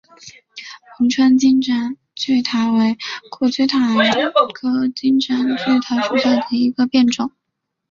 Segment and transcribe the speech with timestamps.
[0.97, 2.97] 汶川金盏苣苔为
[3.29, 7.31] 苦苣苔科金盏苣苔属下的一个变种。